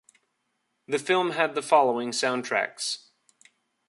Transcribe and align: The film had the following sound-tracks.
The 0.87 0.97
film 0.97 1.29
had 1.33 1.53
the 1.53 1.61
following 1.61 2.11
sound-tracks. 2.11 3.11